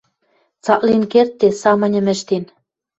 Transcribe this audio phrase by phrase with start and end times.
[0.63, 2.43] Цаклен кердде, самыньым ӹштен.